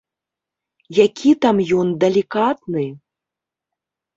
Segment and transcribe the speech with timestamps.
[1.05, 2.85] Які там ён далікатны!